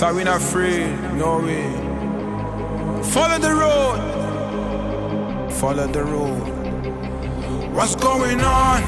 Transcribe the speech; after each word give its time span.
So 0.00 0.14
we 0.14 0.24
not 0.24 0.40
afraid, 0.40 0.96
no 1.12 1.40
way. 1.40 1.68
Follow 3.12 3.38
the 3.38 3.52
road, 3.52 4.00
follow 5.52 5.86
the 5.88 6.02
road. 6.02 7.74
What's 7.74 7.96
going 7.96 8.40
on? 8.40 8.80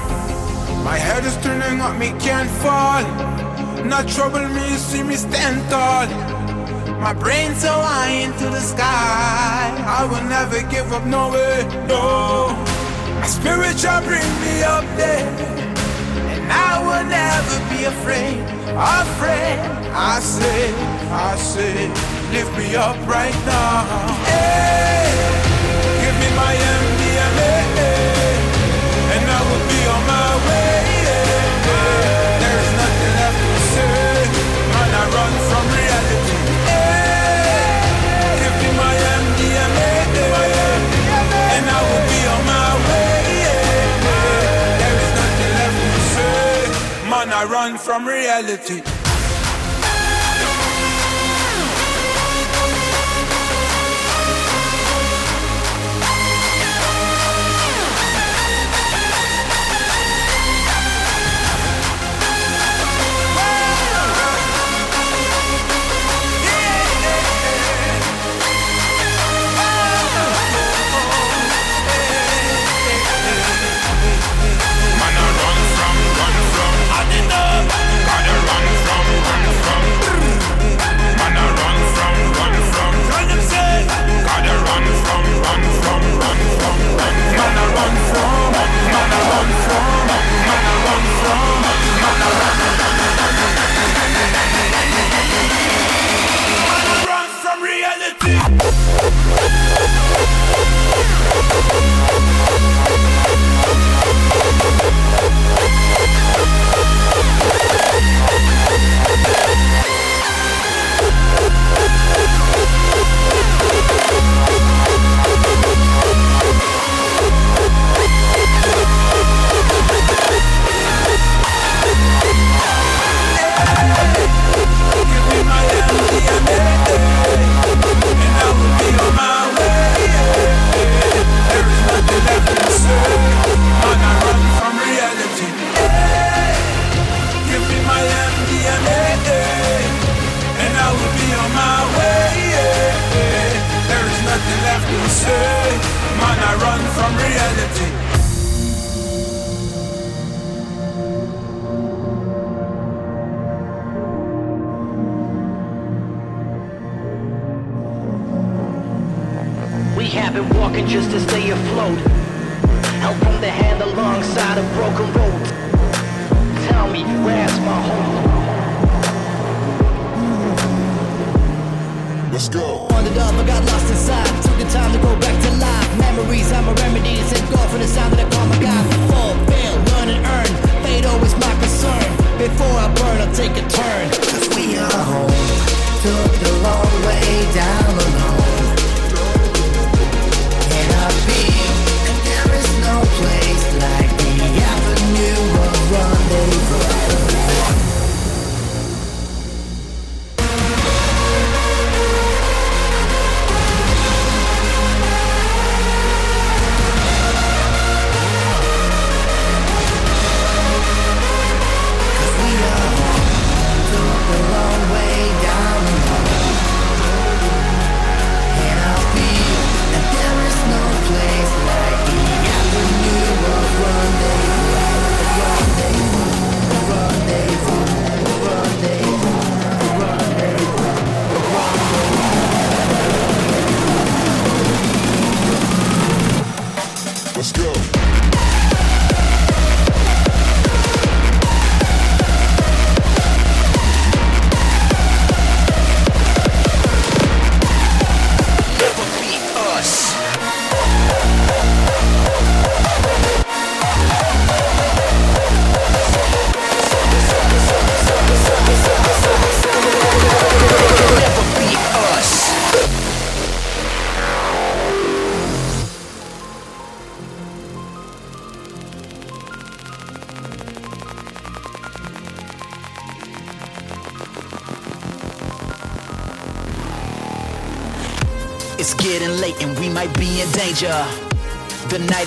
My 0.83 0.97
head 0.97 1.27
is 1.27 1.37
turning 1.45 1.83
up, 1.83 1.99
me 1.99 2.15
can't 2.19 2.49
fall. 2.63 3.03
Not 3.85 4.09
trouble 4.09 4.49
me, 4.49 4.67
see 4.79 5.03
me 5.03 5.17
stand 5.17 5.61
tall. 5.69 6.07
My 6.99 7.13
brain 7.13 7.55
so 7.57 7.69
high 7.69 8.13
into 8.25 8.45
the 8.49 8.61
sky. 8.61 9.69
I 9.87 10.07
will 10.07 10.27
never 10.31 10.63
give 10.71 10.95
up, 10.95 11.05
no 11.05 11.29
way, 11.29 11.67
no. 11.89 12.57
My 13.21 13.27
spirit 13.27 13.79
shall 13.79 14.01
bring 14.01 14.33
me 14.41 14.63
up 14.63 14.87
there. 14.97 15.29
And 16.33 16.51
I 16.51 16.81
will 16.81 17.05
never 17.05 17.59
be 17.69 17.85
afraid, 17.85 18.41
afraid, 18.73 19.61
I 19.93 20.19
say. 20.21 20.92
I 21.15 21.37
say, 21.37 21.89
lift 22.33 22.57
me 22.57 22.75
up 22.75 22.97
right 23.07 23.37
now. 23.45 23.85
Hey, 24.25 25.13
give 26.01 26.17
me 26.17 26.29
my 26.37 26.55
MDMA, 26.57 27.53
and 29.13 29.25
I 29.29 29.41
will 29.45 29.65
be 29.69 29.81
on 29.93 30.03
my 30.09 30.31
way. 30.49 30.73
There 32.41 32.59
is 32.65 32.73
nothing 32.81 33.13
left 33.21 33.39
to 33.45 33.61
say, 33.77 34.25
man. 34.73 34.91
I 34.93 35.05
run 35.13 35.33
from 35.49 35.65
reality. 35.77 36.37
Hey, 36.65 38.41
give 38.41 38.57
me 38.63 38.71
my 38.81 38.95
MDMA, 39.21 39.93
and 41.57 41.65
I 41.69 41.81
will 41.89 42.05
be 42.09 42.21
on 42.35 42.43
my 42.49 42.71
way. 42.89 43.21
There 44.81 44.97
is 45.05 45.13
nothing 45.21 45.53
left 45.61 45.77
to 45.77 46.01
say, 46.15 46.57
man. 47.11 47.29
I 47.33 47.45
run 47.45 47.77
from 47.77 48.09
reality. 48.09 48.81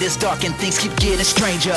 it's 0.05 0.15
dark 0.15 0.43
and 0.45 0.53
things 0.61 0.77
keep 0.77 0.95
getting 0.97 1.25
stranger. 1.25 1.73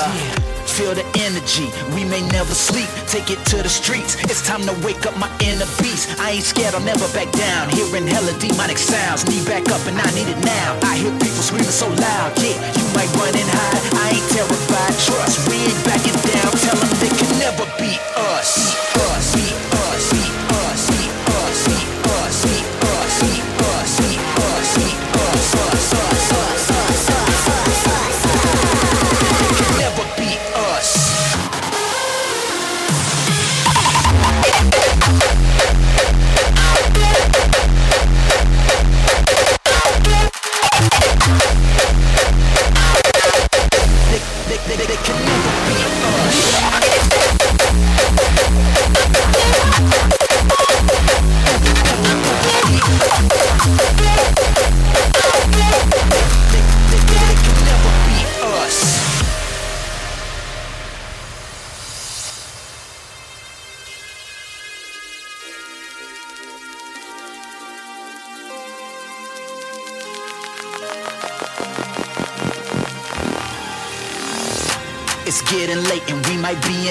Feel 0.69 0.93
the 0.93 1.07
energy, 1.25 1.65
we 1.97 2.05
may 2.05 2.21
never 2.29 2.53
sleep. 2.53 2.89
Take 3.09 3.31
it 3.33 3.41
to 3.49 3.63
the 3.65 3.69
streets, 3.69 4.21
it's 4.29 4.45
time 4.45 4.61
to 4.69 4.75
wake 4.85 5.07
up 5.09 5.17
my 5.17 5.33
inner 5.41 5.65
beast. 5.81 6.21
I 6.21 6.37
ain't 6.37 6.45
scared, 6.45 6.75
I'll 6.75 6.85
never 6.85 7.09
back 7.17 7.33
down. 7.33 7.71
Hearing 7.73 8.07
hella 8.07 8.37
demonic 8.39 8.77
sounds, 8.77 9.25
need 9.25 9.45
back 9.49 9.65
up 9.73 9.81
and 9.89 9.97
I 9.97 10.09
need 10.13 10.29
it 10.29 10.41
now. 10.45 10.79
I 10.85 11.01
hear 11.01 11.13
people 11.17 11.41
screaming 11.41 11.73
so 11.73 11.89
loud, 11.89 12.37
yeah, 12.37 12.61
you 12.77 12.85
might 12.93 13.09
run 13.17 13.33
and 13.33 13.49
hide. 13.49 13.83
I 13.97 14.21
ain't 14.21 14.29
terrified, 14.37 14.95
trust, 15.09 15.49
we 15.49 15.57
ain't 15.65 15.81
backing 15.89 16.19
down. 16.29 16.53
Tell 16.53 16.77
them 16.77 16.93
they 17.01 17.13
can 17.17 17.33
never 17.41 17.65
beat 17.81 18.03
us. 18.37 18.88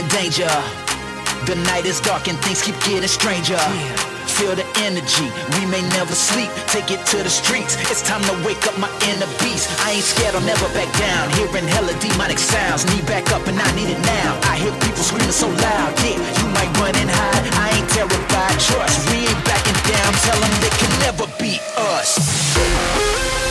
In 0.07 0.23
danger. 0.23 0.51
The 1.45 1.55
night 1.67 1.85
is 1.85 1.99
dark 2.01 2.27
and 2.27 2.37
things 2.39 2.61
keep 2.61 2.75
getting 2.83 3.07
stranger. 3.07 3.59
Feel 4.27 4.53
the 4.55 4.67
energy, 4.83 5.27
we 5.57 5.65
may 5.65 5.81
never 5.95 6.13
sleep. 6.13 6.49
Take 6.67 6.91
it 6.91 7.05
to 7.07 7.23
the 7.23 7.29
streets, 7.29 7.75
it's 7.89 8.01
time 8.01 8.21
to 8.23 8.35
wake 8.45 8.61
up 8.67 8.77
my 8.77 8.89
inner 9.09 9.29
beast. 9.41 9.69
I 9.85 9.93
ain't 9.97 10.03
scared, 10.03 10.35
I'll 10.35 10.45
never 10.45 10.67
back 10.75 10.91
down. 10.99 11.31
Hearing 11.39 11.67
hella 11.67 11.93
demonic 11.99 12.37
sounds, 12.37 12.85
need 12.91 13.05
back 13.07 13.31
up 13.31 13.47
and 13.47 13.57
I 13.59 13.69
need 13.75 13.89
it 13.89 14.01
now. 14.05 14.39
I 14.51 14.57
hear 14.57 14.73
people 14.83 15.03
screaming 15.03 15.31
so 15.31 15.47
loud, 15.47 15.91
yeah, 16.03 16.19
you 16.19 16.47
might 16.53 16.71
run 16.77 16.95
and 16.95 17.09
hide. 17.09 17.45
I 17.57 17.67
ain't 17.79 17.89
terrified, 17.89 18.57
trust, 18.59 19.09
we 19.09 19.25
ain't 19.25 19.43
backing 19.45 19.79
down. 19.87 20.11
Tell 20.27 20.39
them 20.39 20.53
they 20.61 20.73
can 20.77 20.93
never 21.07 21.25
beat 21.39 21.63
us. 21.95 23.46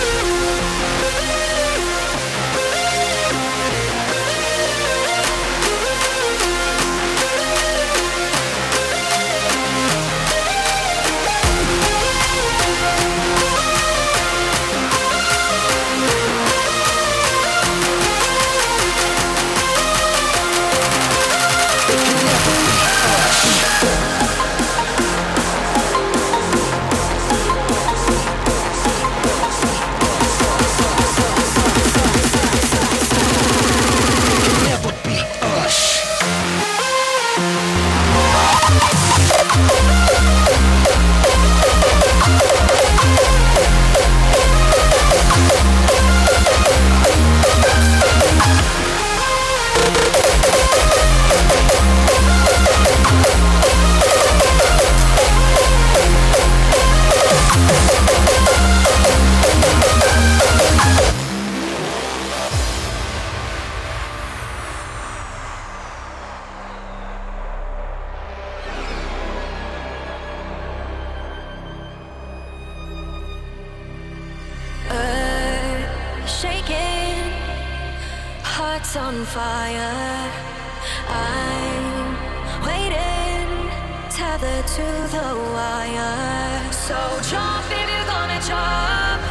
Tethered 84.38 84.66
to 84.66 84.82
the 85.16 85.28
wire. 85.54 86.72
So 86.72 86.96
jump 87.30 87.66
if 87.70 87.88
you're 87.92 88.10
gonna 88.14 88.40
jump, 88.50 89.22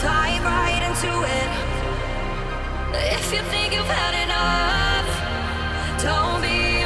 dive 0.00 0.44
right 0.44 0.82
into 0.88 1.12
it. 1.38 1.50
If 3.16 3.32
you 3.32 3.42
think 3.50 3.74
you've 3.74 3.86
had 3.86 4.14
enough, 4.24 5.08
don't 6.02 6.40
be 6.40 6.79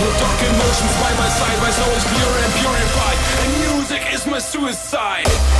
the 0.00 0.18
dark 0.18 0.40
emotions 0.42 0.94
by 0.96 1.12
my 1.20 1.28
side. 1.28 1.58
My 1.60 1.70
soul 1.70 1.92
is 1.92 2.04
pure 2.08 2.36
and 2.44 2.52
purified, 2.64 3.18
and 3.44 3.50
music 3.60 4.02
is 4.14 4.26
my 4.26 4.38
suicide. 4.38 5.59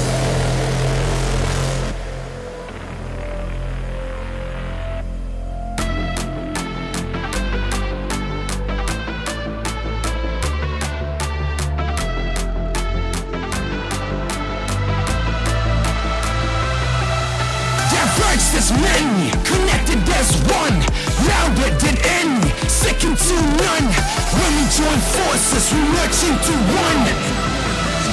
Reaction 26.11 26.35
to 26.43 26.51
one. 26.51 27.05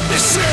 This 0.08 0.47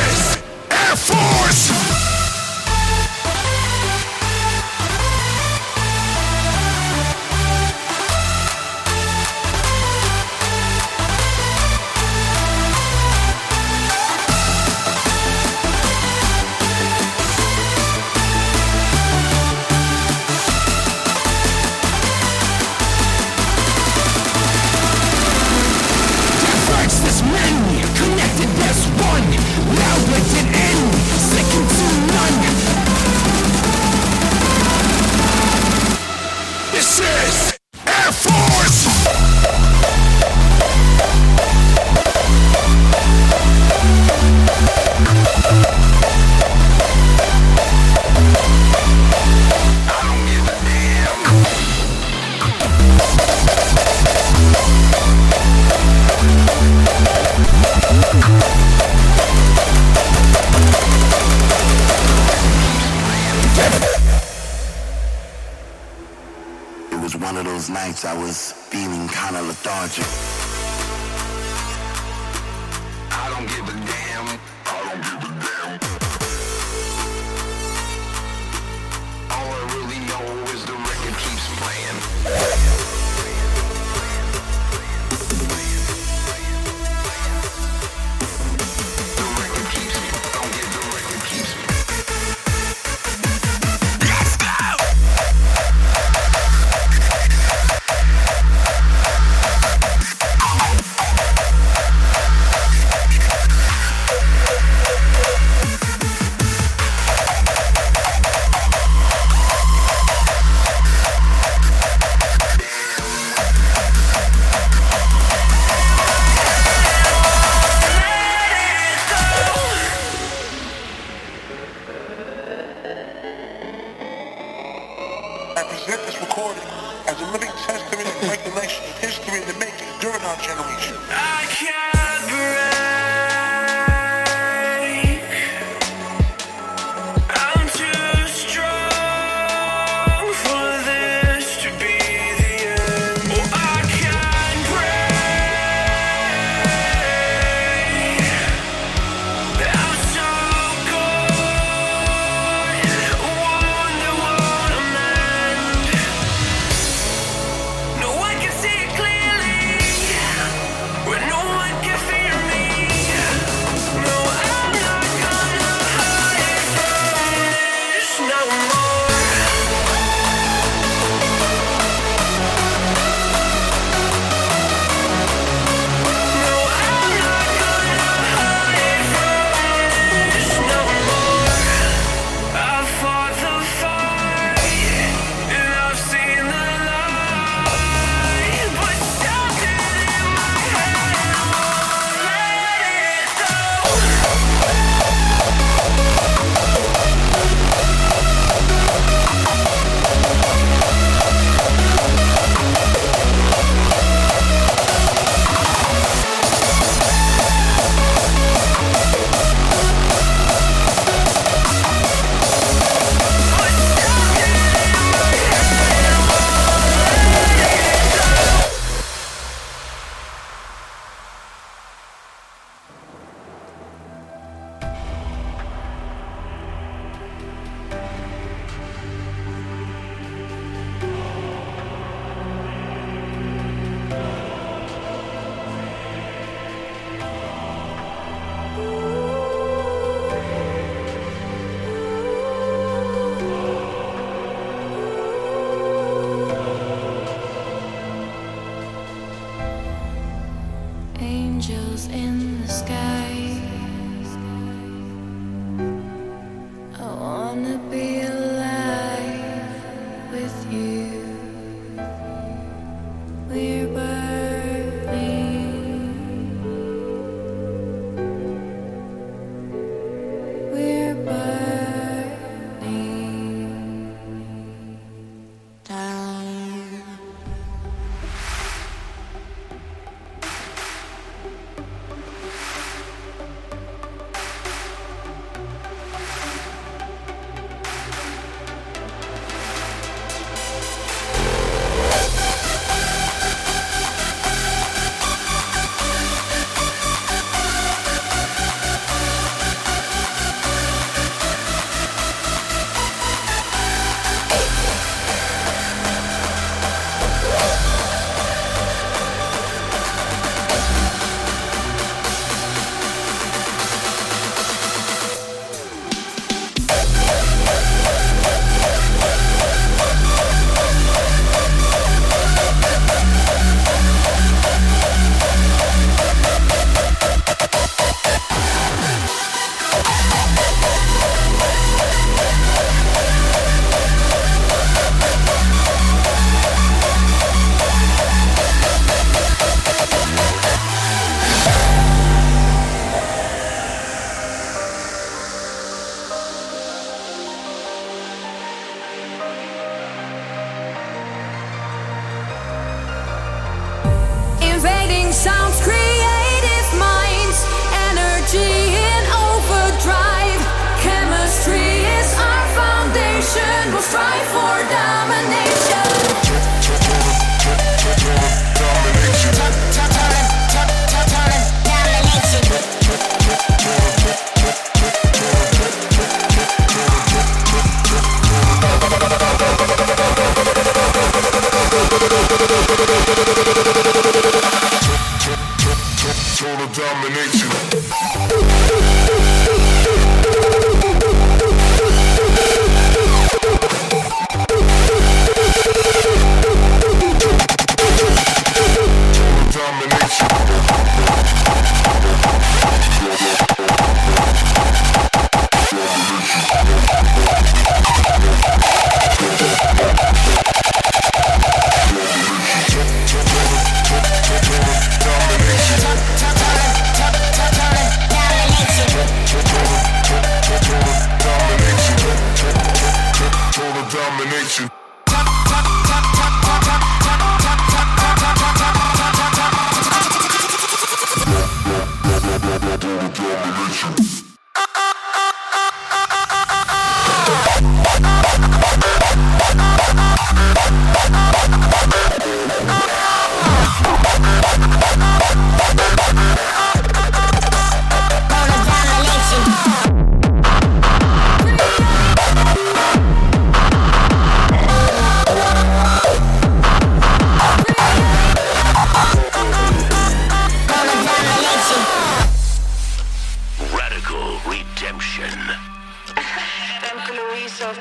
The 467.85 467.99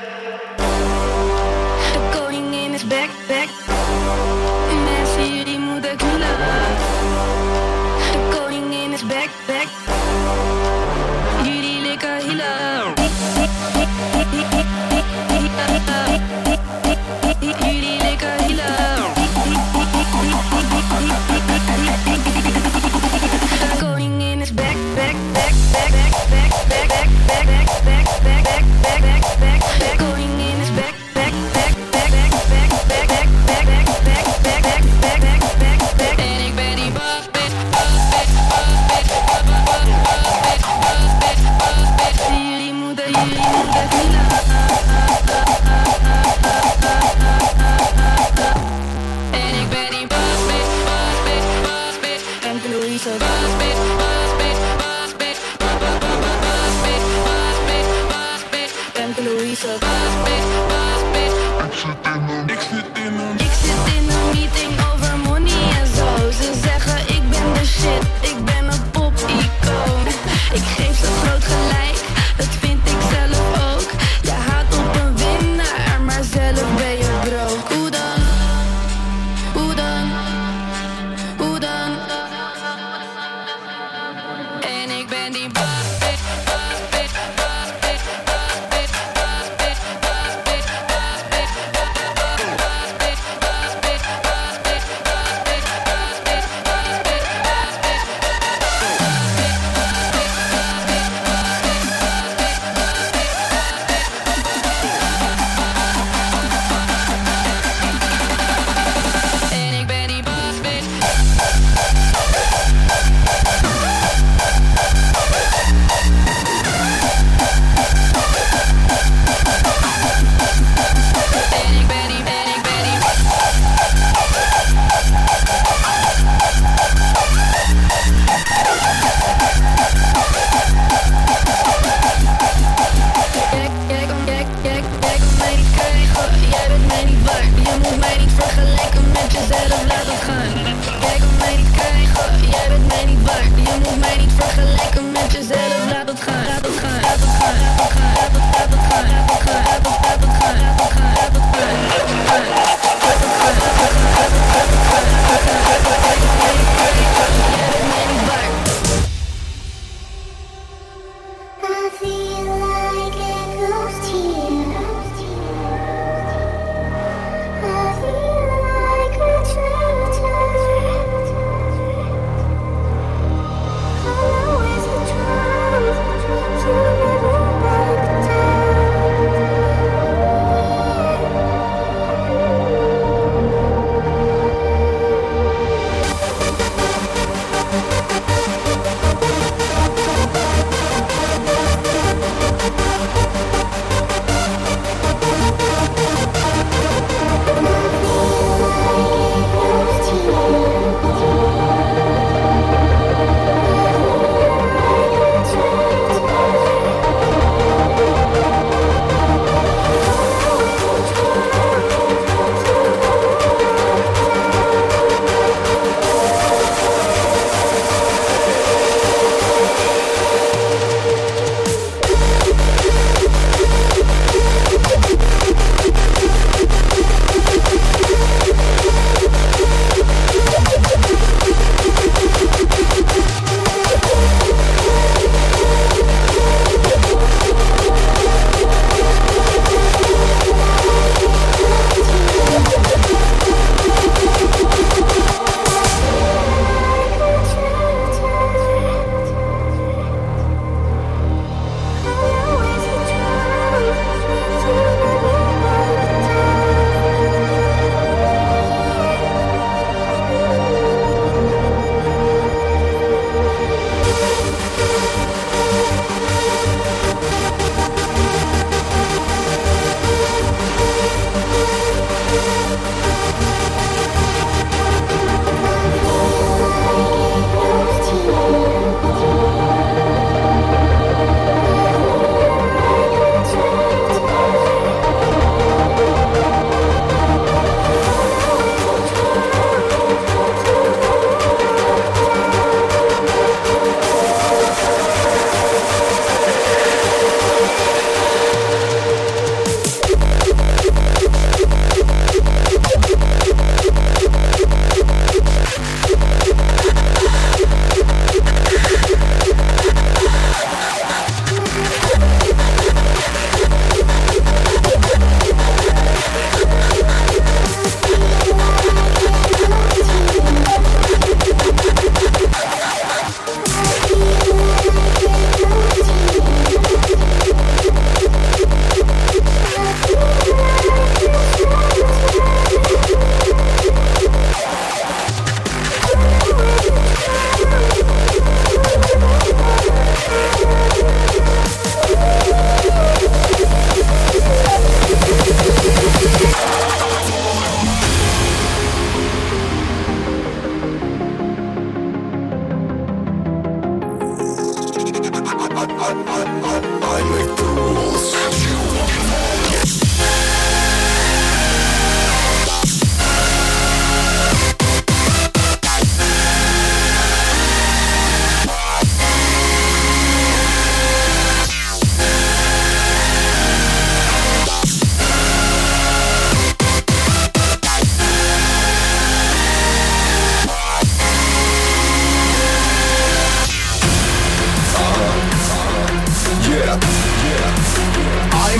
going 2.11 2.55
in 2.55 2.73
is 2.73 2.83
back, 2.83 3.11
back. 3.27 4.44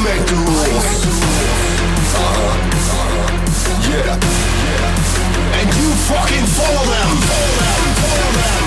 make 0.06 0.26
the 0.28 0.36
rules. 0.36 0.86
Uh-huh. 2.14 2.54
Yeah. 3.90 4.14
And 5.58 5.68
you 5.78 5.90
fucking 6.06 6.46
follow 6.46 6.86
them. 6.94 7.10
Follow 7.26 7.54
them. 7.58 7.94
Follow 8.06 8.32
them. 8.38 8.65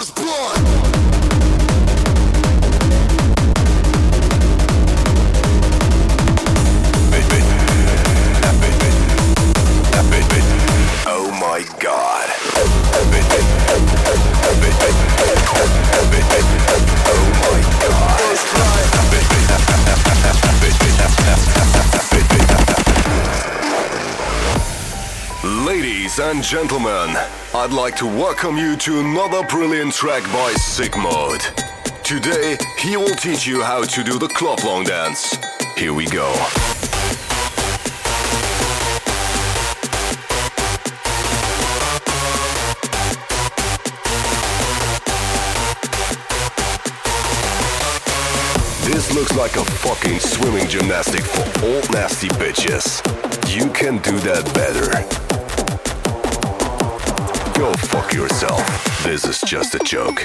First 0.00 0.14
and 26.30 26.44
gentlemen, 26.44 27.16
I'd 27.54 27.72
like 27.72 27.96
to 27.96 28.06
welcome 28.06 28.56
you 28.56 28.76
to 28.76 29.00
another 29.00 29.42
brilliant 29.48 29.92
track 29.92 30.22
by 30.24 30.52
Sickmode. 30.52 31.42
Today, 32.04 32.56
he 32.78 32.96
will 32.96 33.16
teach 33.16 33.48
you 33.48 33.62
how 33.62 33.82
to 33.82 34.04
do 34.04 34.16
the 34.16 34.28
klaplongen 34.28 34.86
dance. 34.86 35.36
Here 35.76 35.92
we 35.92 36.06
go. 36.06 36.32
This 48.84 49.12
looks 49.12 49.34
like 49.34 49.56
a 49.56 49.64
fucking 49.64 50.20
swimming 50.20 50.68
gymnastic 50.68 51.22
for 51.22 51.66
old 51.66 51.90
nasty 51.92 52.28
bitches. 52.28 53.02
You 53.52 53.68
can 53.72 53.98
do 53.98 54.16
that 54.20 54.44
better. 54.54 55.39
Go 57.60 57.74
fuck 57.74 58.14
yourself. 58.14 59.04
This 59.04 59.26
is 59.26 59.38
just 59.42 59.74
a 59.74 59.78
joke. 59.80 60.24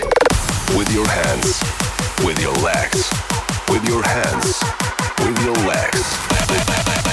With 0.78 0.90
your 0.94 1.06
hands, 1.06 1.62
with 2.24 2.42
your 2.42 2.54
legs, 2.64 3.12
with 3.68 3.86
your 3.90 4.02
hands, 4.02 4.64
with 5.20 5.44
your 5.44 5.56
legs. 5.68 7.05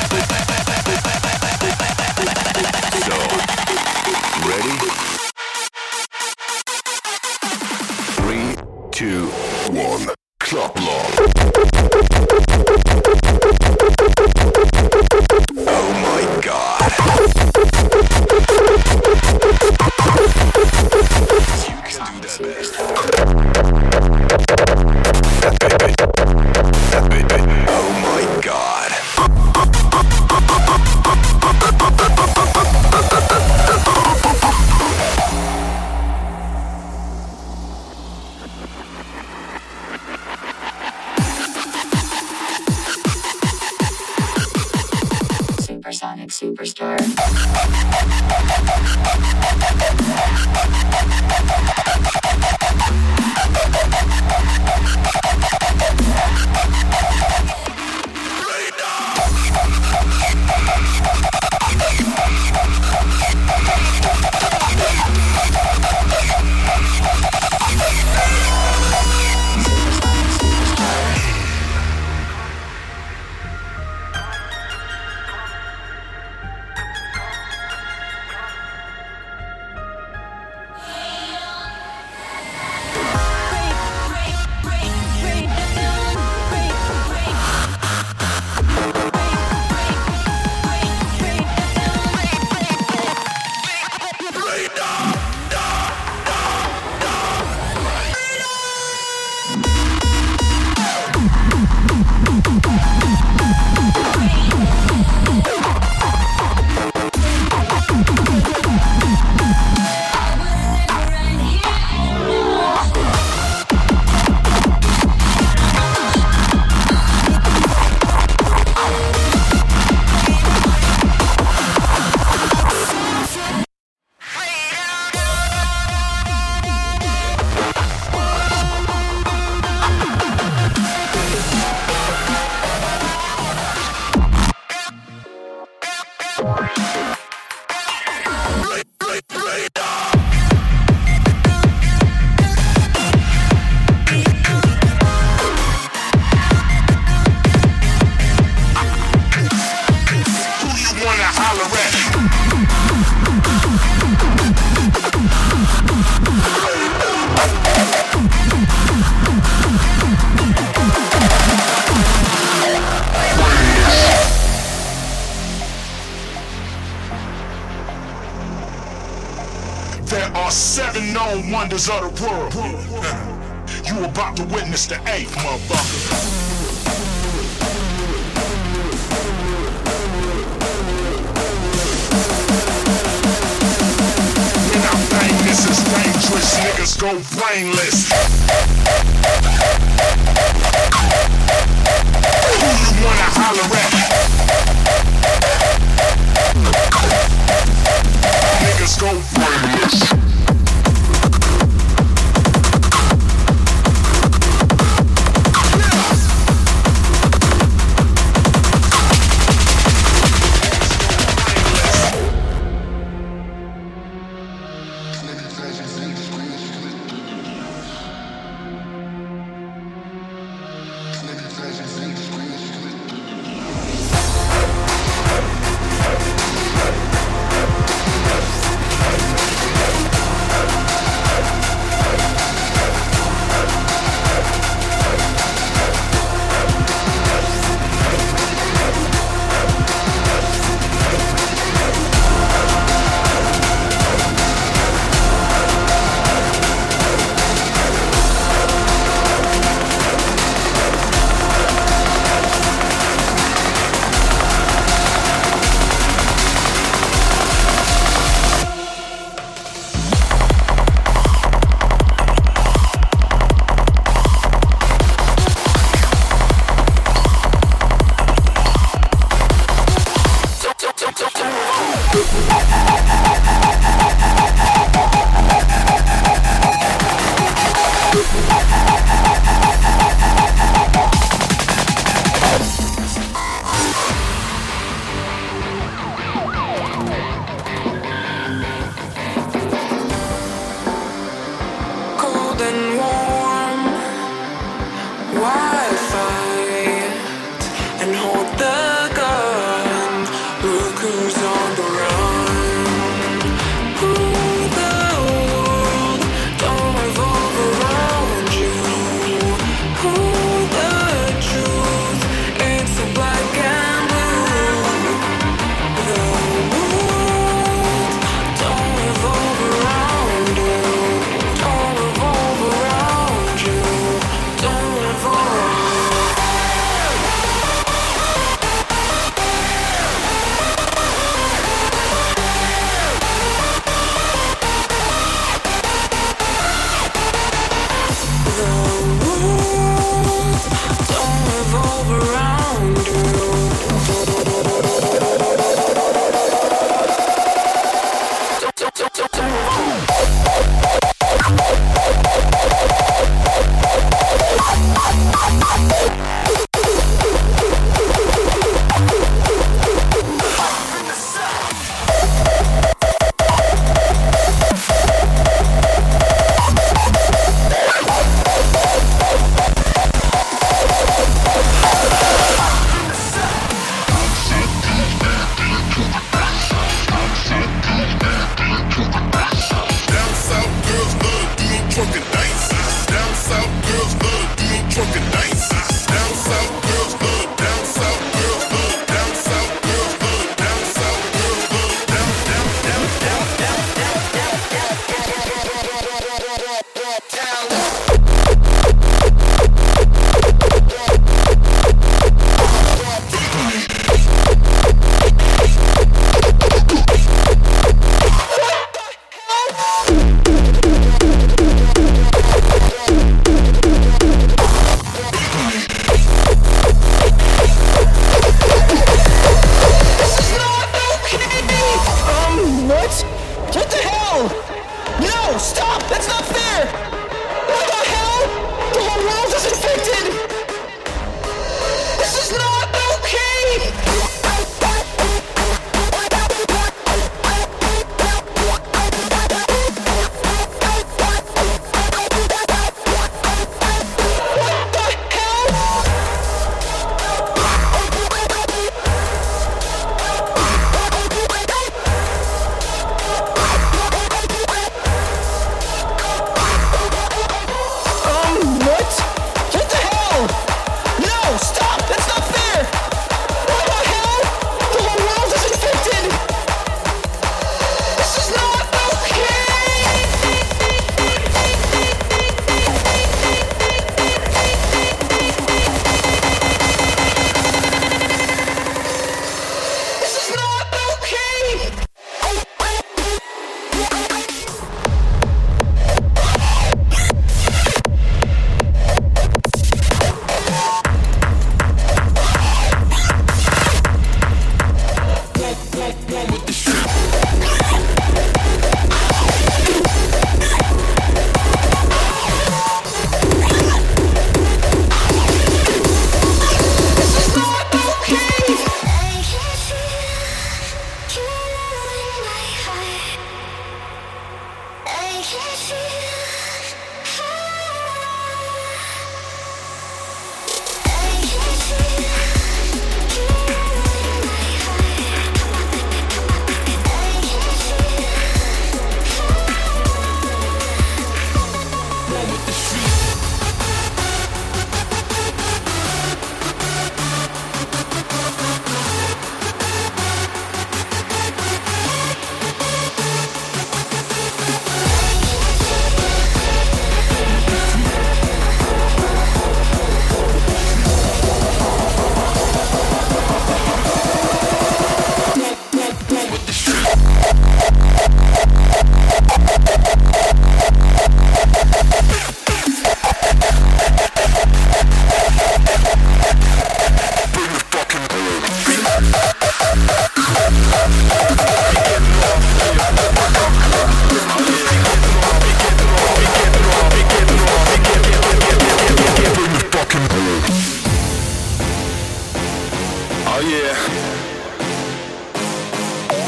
Oh, 583.54 583.60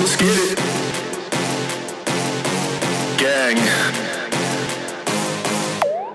Let's 0.00 0.16
get 0.16 0.32
it. 0.40 0.56
Gang. 3.20 3.60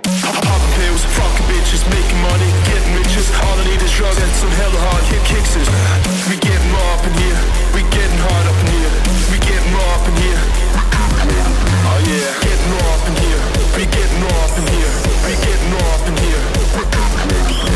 Popping 0.02 0.74
pills, 0.82 1.06
fucking 1.14 1.46
bitches, 1.46 1.86
making 1.94 2.22
money, 2.26 2.50
getting 2.66 2.98
riches. 2.98 3.30
All 3.38 3.62
I 3.62 3.70
need 3.70 3.78
is 3.86 3.94
drugs 3.94 4.18
and 4.18 4.34
some 4.34 4.50
hella 4.50 4.82
hard 4.90 5.06
hit 5.14 5.22
kicks. 5.30 5.54
We 6.26 6.42
getting 6.42 6.74
up 6.90 7.06
in 7.06 7.14
here. 7.22 7.38
We 7.78 7.86
getting 7.94 8.22
hard 8.26 8.50
up 8.50 8.58
in 8.58 8.74
here. 8.74 8.90
We 9.30 9.38
getting 9.46 9.76
up 9.94 10.10
in 10.10 10.16
here. 10.26 10.42
Oh 11.86 12.02
yeah, 12.10 12.34
getting 12.42 12.74
up 12.90 13.06
in 13.06 13.14
here. 13.22 13.42
We 13.78 13.86
getting 13.94 14.26
up 14.26 14.58
in 14.58 14.66
here. 14.74 14.94
We 15.22 15.38
getting 15.38 15.70
up 15.86 16.02
in 16.10 16.18
here. 16.18 17.69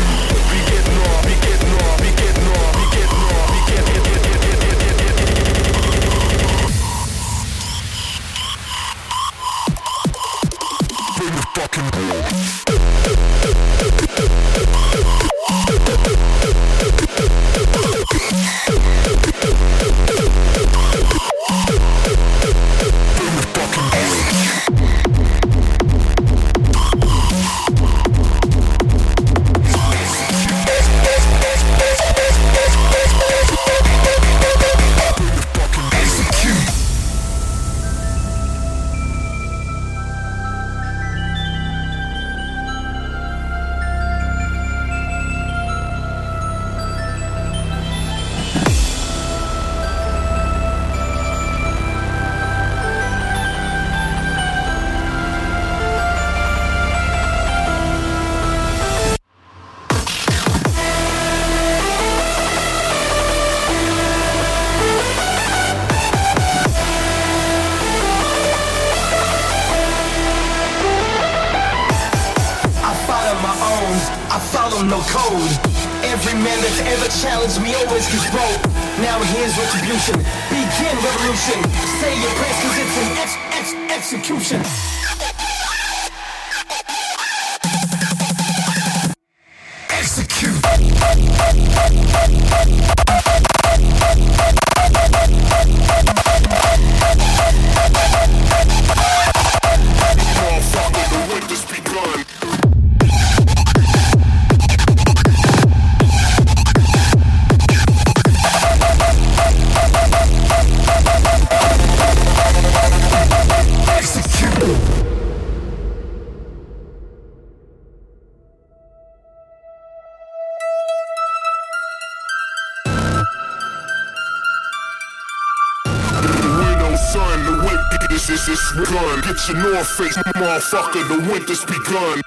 Is 128.74 128.80
is 128.80 128.88
is 128.88 128.94
gun. 128.94 129.20
Get 129.20 129.48
your 129.48 129.72
North 129.72 129.88
Face, 129.88 130.16
motherfucker, 130.16 131.08
the 131.08 131.18
winter's 131.30 131.64
begun. 131.64 132.20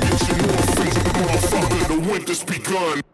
Get 0.00 0.28
your 0.28 0.38
North 0.46 0.78
Face, 0.78 0.98
motherfucker, 0.98 1.88
the 1.88 2.10
winter's 2.10 2.44
begun. 2.44 3.13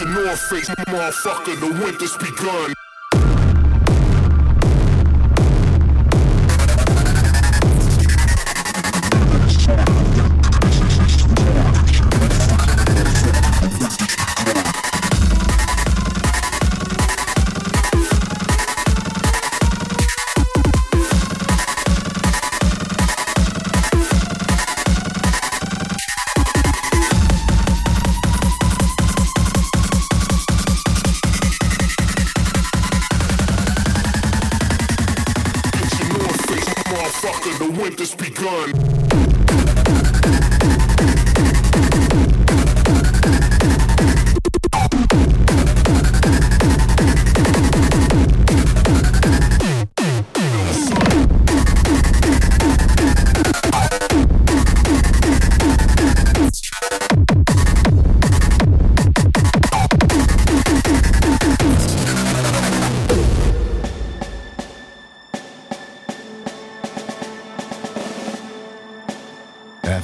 Your 0.00 0.08
North 0.10 0.40
Face, 0.48 0.68
motherfucker, 0.68 1.58
the 1.60 1.82
winter's 1.82 2.16
begun. 2.18 2.74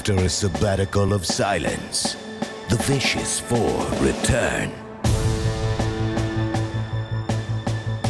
After 0.07 0.22
a 0.22 0.28
sabbatical 0.28 1.14
of 1.14 1.24
silence, 1.24 2.12
the 2.68 2.76
Vicious 2.76 3.40
Four 3.40 3.86
return. 4.02 4.70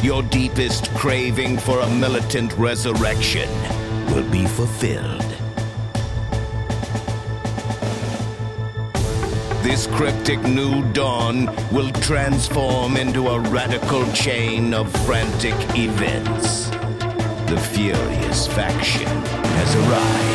Your 0.03 0.21
deepest 0.23 0.93
craving 0.95 1.57
for 1.57 1.79
a 1.79 1.89
militant 1.91 2.51
resurrection 2.57 3.49
will 4.13 4.29
be 4.29 4.45
fulfilled. 4.45 5.21
This 9.63 9.87
cryptic 9.87 10.41
new 10.43 10.83
dawn 10.91 11.45
will 11.71 11.91
transform 12.01 12.97
into 12.97 13.29
a 13.29 13.39
radical 13.39 14.05
chain 14.11 14.73
of 14.73 14.91
frantic 15.05 15.55
events. 15.77 16.67
The 17.49 17.69
furious 17.71 18.47
faction 18.47 19.07
has 19.07 19.75
arrived. 19.77 20.34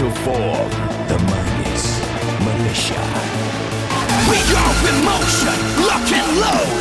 To 0.00 0.10
form 0.24 0.70
the 1.12 1.18
Minus 1.28 2.00
Militia. 2.40 3.04
We 4.30 4.38
go 4.48 4.64
in 4.88 4.96
motion, 5.04 5.56
lock 5.84 6.08
and 6.08 6.30
load. 6.40 6.72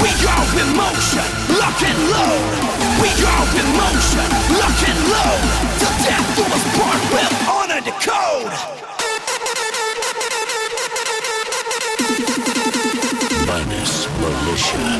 We 0.00 0.08
go 0.24 0.36
in 0.56 0.68
motion, 0.72 1.28
lock 1.60 1.80
and 1.84 2.00
load. 2.14 2.48
We 2.96 3.12
go 3.20 3.36
in 3.60 3.68
motion, 3.76 4.24
lock 4.56 4.80
and 4.88 5.00
load. 5.12 5.44
Till 5.80 5.96
death 6.00 6.28
do 6.34 6.44
us 6.48 6.64
part, 6.78 7.02
we'll 7.12 7.36
honor 7.52 7.80
the 7.84 7.92
code. 8.08 8.56
Minus 13.46 13.94
Militia. 14.18 14.92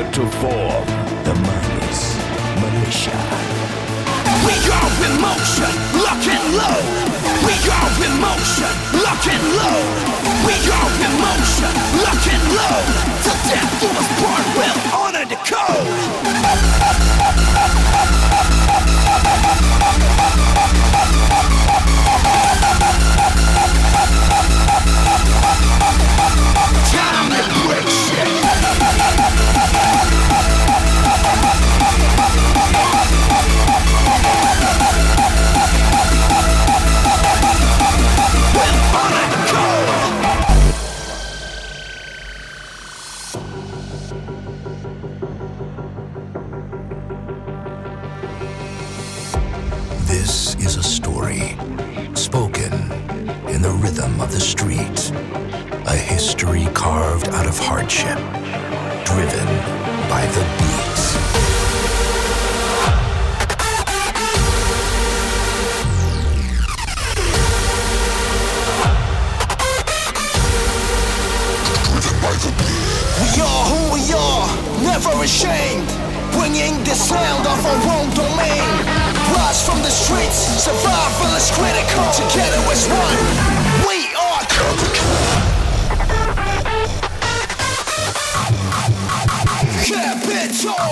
Here 0.00 0.12
to 0.12 0.26
form 0.40 0.86
the 1.24 1.34
Minus 1.46 2.00
Militia. 2.62 3.18
We 4.46 4.54
are 4.78 4.92
in 5.06 5.14
motion, 5.20 5.72
lock 6.04 6.24
and 6.26 6.46
load. 6.56 6.86
We 7.44 7.54
are 7.78 7.92
in 8.06 8.14
motion, 8.20 8.72
lock 9.04 9.26
and 9.34 9.44
load. 9.58 9.88
We 10.46 10.54
are 10.78 10.92
in 11.04 11.14
motion, 11.20 11.72
lock 12.04 12.24
and 12.34 12.44
load. 12.56 12.86
Till 13.24 13.38
death 13.48 13.70
do 13.80 13.88
us 14.00 14.08
part, 14.20 14.46
we'll 14.56 14.80
honor 15.00 15.26
the 15.26 15.38
code. 15.50 15.88
Time 26.90 27.30
to 27.30 27.68
break 27.68 27.99
rhythm 53.90 54.20
of 54.20 54.30
the 54.30 54.38
street. 54.38 55.10
A 55.86 55.96
history 55.96 56.66
carved 56.74 57.28
out 57.30 57.46
of 57.46 57.58
hardship, 57.58 58.18
driven 59.04 59.48
by 60.08 60.22
the 60.30 60.44
beats. 60.58 61.04
We 73.18 73.42
are 73.42 73.64
who 73.70 73.80
we 73.92 74.02
are, 74.14 74.46
never 74.86 75.10
ashamed. 75.24 75.90
Bringing 76.38 76.78
the 76.84 76.94
sound 76.94 77.44
of 77.44 77.58
our 77.66 77.82
own 77.98 78.08
domain. 78.14 78.70
Rise 79.34 79.66
from 79.66 79.82
the 79.82 79.90
streets, 79.90 80.38
survival 80.62 81.34
is 81.34 81.50
critical. 81.50 82.06
Together 82.14 82.62
as 82.70 82.86
one, 82.86 83.69
Capital. 89.86 90.90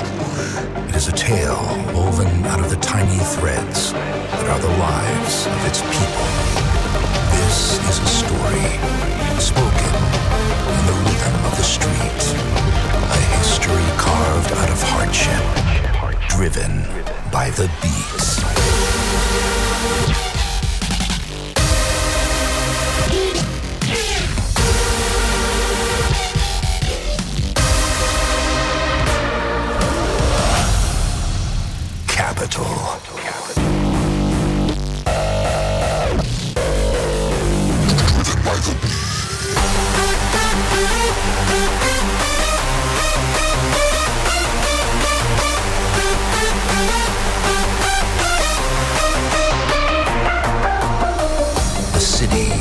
It 0.00 0.94
is 0.96 1.08
a 1.08 1.12
tale 1.12 1.60
woven 1.92 2.46
out 2.46 2.60
of 2.60 2.70
the 2.70 2.76
tiny 2.76 3.18
threads 3.18 3.92
that 3.92 4.48
are 4.48 4.58
the 4.58 4.74
lives 4.78 5.46
of 5.46 5.66
its 5.66 5.82
people. 5.82 6.28
This 7.36 7.76
is 7.90 7.98
a 8.00 8.06
story 8.08 8.68
spoken 9.36 9.92
in 10.72 10.82
the 10.88 10.96
rhythm 11.04 11.34
of 11.44 11.56
the 11.58 11.64
street. 11.64 12.22
A 13.04 13.20
history 13.36 13.84
carved 13.98 14.52
out 14.52 14.70
of 14.70 14.82
hardship, 14.82 15.44
driven 16.28 16.82
by 17.30 17.50
the 17.50 17.70
beats. 17.82 18.40
The 51.92 52.00
city 52.00 52.52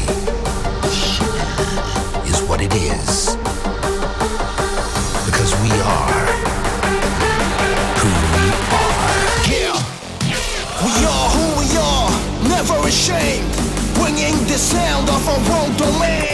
is 2.29 2.41
what 2.43 2.61
it 2.61 2.73
is. 2.75 3.40
Sound 14.71 15.09
of 15.09 15.27
our 15.27 15.63
own 15.63 15.75
domain. 15.75 16.30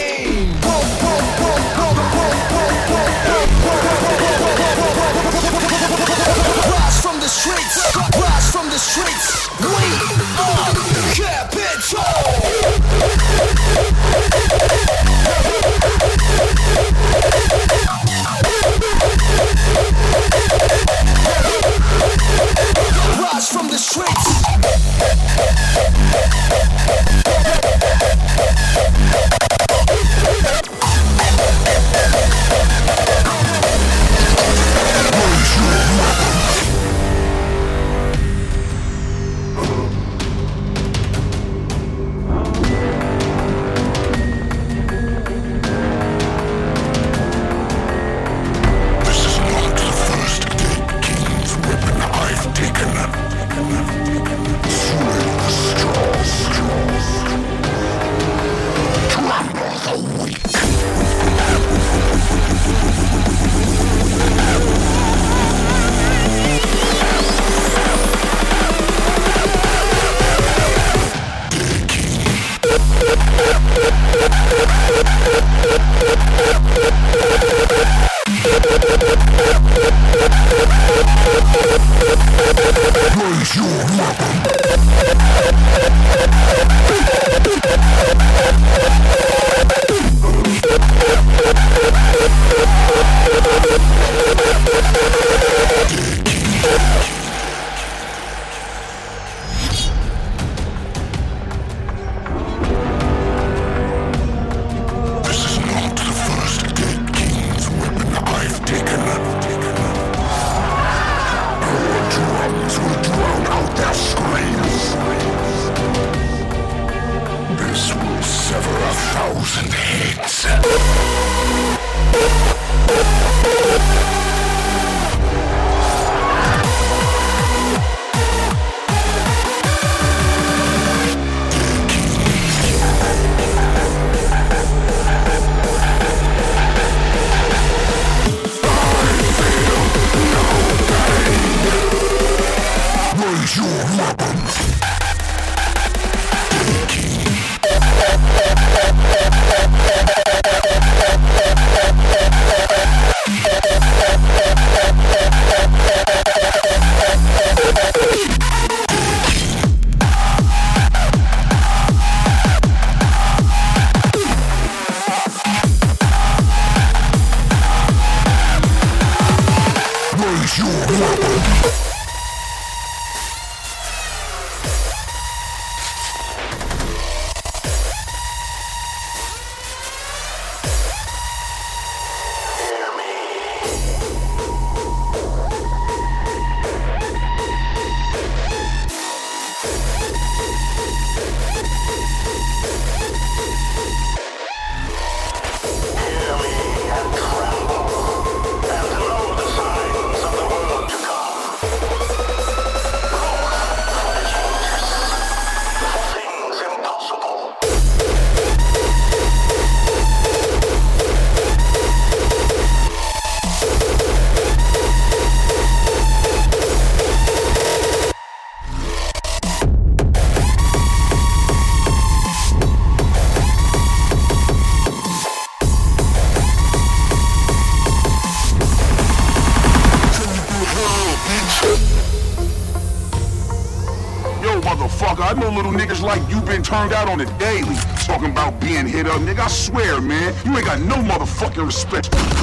turned 236.68 236.92
out 236.92 237.08
on 237.08 237.16
the 237.16 237.24
daily. 237.38 237.76
Talking 238.04 238.30
about 238.30 238.60
being 238.60 238.86
hit 238.86 239.06
up, 239.06 239.22
nigga. 239.22 239.40
I 239.40 239.48
swear, 239.48 240.02
man, 240.02 240.34
you 240.44 240.54
ain't 240.54 240.66
got 240.66 240.80
no 240.80 240.96
motherfucking 240.96 241.64
respect. 241.64 242.37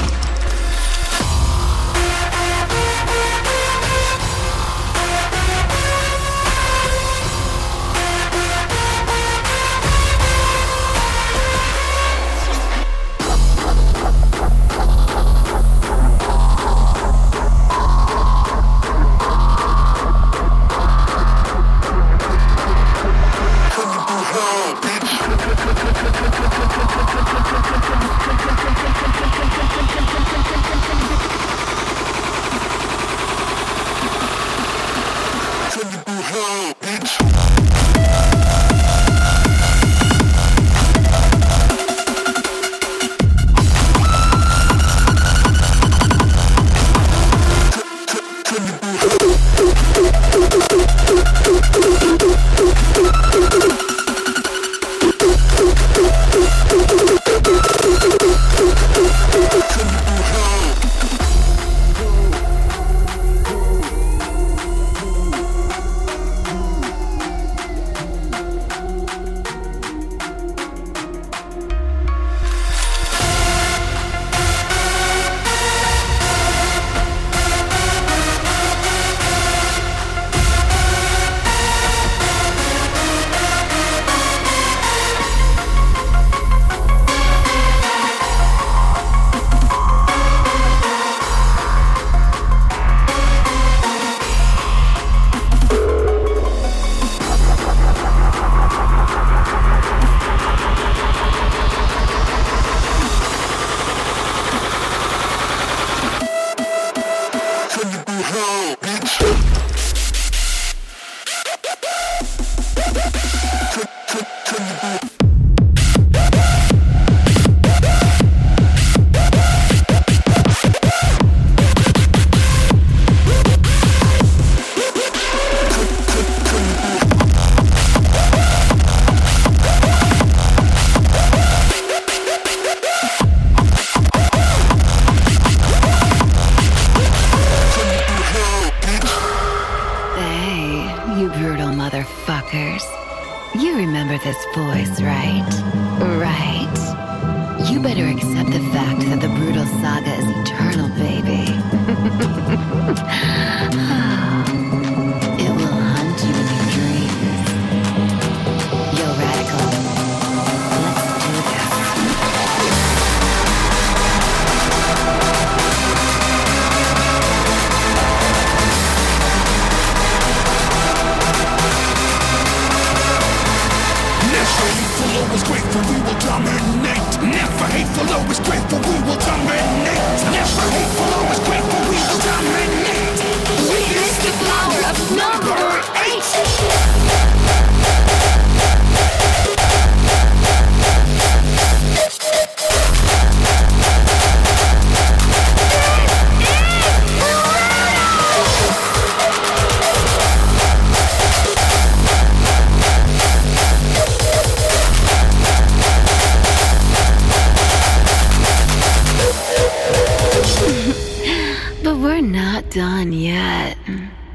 not 212.25 212.69
done 212.71 213.13
yet. 213.13 213.77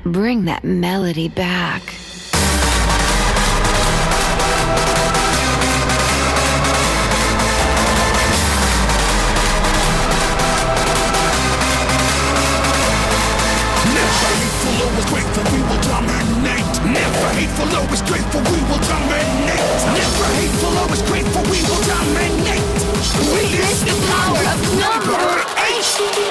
Bring 0.04 0.44
that 0.46 0.64
melody 0.64 1.28
back. 1.28 1.82
hateful, 17.40 17.78
always 17.78 18.02
grateful, 18.02 18.40
we 18.52 18.60
will 18.68 18.78
dominate. 18.78 19.50
Never 19.96 20.26
hateful, 20.36 20.78
always 20.78 21.02
grateful, 21.02 21.42
we 21.44 21.62
will 21.62 21.82
dominate. 21.88 22.62
We 23.32 23.42
is 23.58 23.80
the 23.84 23.96
power 24.12 24.42
of 24.52 24.60
number 24.78 25.20
eight. 25.66 26.29